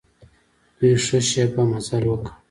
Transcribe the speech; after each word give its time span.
دوی 0.77 0.93
ښه 1.05 1.19
شېبه 1.29 1.63
مزل 1.71 2.03
وکړ. 2.07 2.31